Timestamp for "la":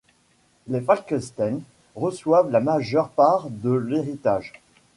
2.49-2.59